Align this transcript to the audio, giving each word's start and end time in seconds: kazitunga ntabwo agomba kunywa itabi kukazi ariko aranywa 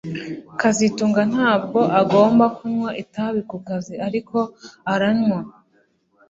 kazitunga 0.59 1.21
ntabwo 1.31 1.79
agomba 2.01 2.45
kunywa 2.55 2.89
itabi 3.03 3.41
kukazi 3.51 3.93
ariko 4.07 4.37
aranywa 4.93 5.39